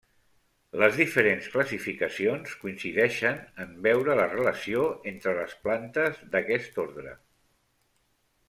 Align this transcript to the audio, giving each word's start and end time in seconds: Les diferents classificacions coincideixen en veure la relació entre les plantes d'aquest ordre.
Les 0.83 0.95
diferents 1.01 1.49
classificacions 1.55 2.55
coincideixen 2.63 3.39
en 3.65 3.77
veure 3.89 4.17
la 4.23 4.27
relació 4.33 4.89
entre 5.15 5.37
les 5.41 5.55
plantes 5.67 6.27
d'aquest 6.37 6.85
ordre. 6.87 7.15